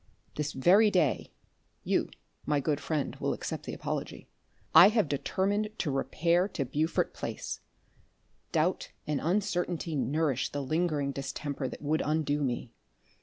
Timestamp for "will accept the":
3.17-3.73